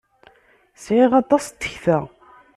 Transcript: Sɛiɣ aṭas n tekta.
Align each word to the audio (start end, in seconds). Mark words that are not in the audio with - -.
Sɛiɣ 0.83 1.11
aṭas 1.21 1.45
n 1.49 1.55
tekta. 1.61 1.99